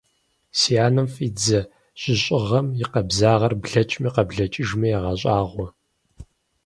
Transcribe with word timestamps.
Си 0.57 0.73
анэм 0.85 1.07
фӏидзэ 1.13 1.59
жьыщӏыгъэм 2.01 2.67
и 2.81 2.83
къабзагъыр 2.91 3.53
блэкӏми 3.61 4.09
къыблэкӏыжми 4.15 4.87
ягъэщӏагъуэ! 4.97 5.67